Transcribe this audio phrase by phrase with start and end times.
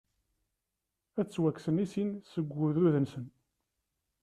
[1.19, 3.25] Ad ttwakksen i sin seg ugdud-nsen.